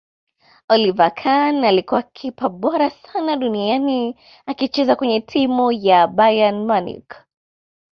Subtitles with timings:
[0.69, 7.09] oliver khan alikuwa kipa bora sana duniani akicheza kwenye timu ya bayern munich